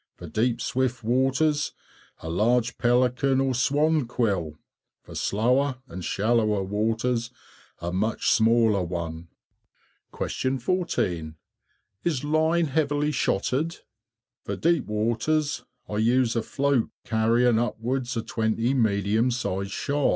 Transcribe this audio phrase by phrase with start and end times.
[0.17, 1.73] For deep swift waters,
[2.21, 4.55] a large pelican or swan quill,
[5.03, 7.29] for slower and shallower waters
[7.77, 9.27] a much smaller one.
[10.11, 11.35] 14.
[12.03, 13.77] Is line heavily shotted?
[14.43, 20.09] For deep waters I use a float carrying upwards of 20 medium sized shot.